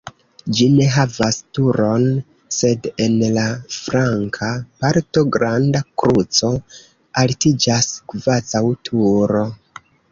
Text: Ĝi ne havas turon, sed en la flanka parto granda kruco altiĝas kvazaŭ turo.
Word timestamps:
Ĝi 0.59 0.67
ne 0.77 0.85
havas 0.93 1.35
turon, 1.57 2.05
sed 2.61 2.89
en 3.05 3.19
la 3.37 3.45
flanka 3.75 4.51
parto 4.85 5.25
granda 5.37 5.83
kruco 6.05 6.53
altiĝas 7.25 7.93
kvazaŭ 8.15 8.67
turo. 8.91 9.49